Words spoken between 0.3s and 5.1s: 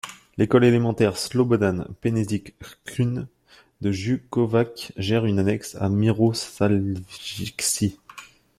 L'école élémentaire Slobodan Penezić Krcun de Junkovac